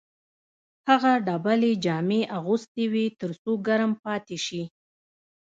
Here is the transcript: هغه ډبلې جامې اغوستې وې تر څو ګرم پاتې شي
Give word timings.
هغه 0.89 1.11
ډبلې 1.25 1.71
جامې 1.83 2.21
اغوستې 2.37 2.83
وې 2.91 3.05
تر 3.19 3.31
څو 3.41 3.51
ګرم 3.67 3.91
پاتې 4.03 4.37
شي 4.45 4.63